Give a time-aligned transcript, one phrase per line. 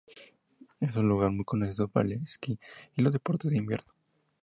[0.79, 2.57] Es un lugar muy conocido para el esquí
[2.95, 3.93] y los deportes de invierno.